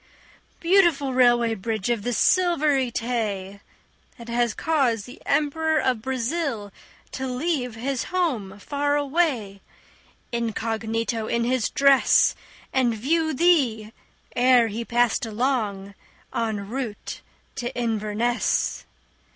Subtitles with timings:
[0.59, 3.61] Beautiful Railway Bridge of the Silvery Tay!
[4.17, 6.71] That has caused the Emperor of Brazil
[7.11, 9.61] to leave His home far away,
[10.31, 12.33] incognito in his dress,
[12.73, 13.93] And view thee
[14.35, 15.93] ere he passed along
[16.33, 17.21] en route
[17.57, 18.85] to Inverness.